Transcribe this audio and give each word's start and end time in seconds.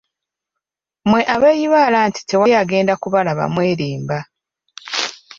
Mmwe 1.03 1.19
abeeyibaala 1.35 1.99
nti 2.09 2.21
tewali 2.23 2.53
agenda 2.61 2.93
kubalaba 3.01 3.45
mwerimba. 3.53 4.19